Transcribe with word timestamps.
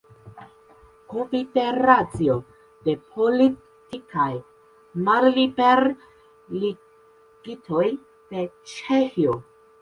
Konfederacio 1.13 2.37
de 2.87 2.95
politikaj 3.17 4.31
malliberigitoj 5.11 7.85
de 8.33 8.43
Ĉeĥio. 8.75 9.39